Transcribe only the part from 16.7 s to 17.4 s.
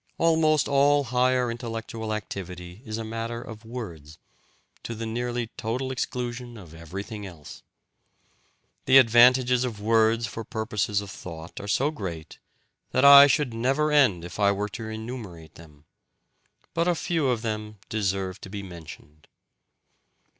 But a few